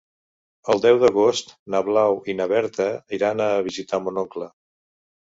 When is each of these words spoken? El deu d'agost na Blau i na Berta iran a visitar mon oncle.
El 0.73 0.79
deu 0.83 0.95
d'agost 1.01 1.51
na 1.73 1.81
Blau 1.89 2.17
i 2.33 2.35
na 2.39 2.47
Berta 2.51 2.87
iran 3.19 3.43
a 3.49 3.49
visitar 3.67 4.01
mon 4.07 4.17
oncle. 4.23 4.49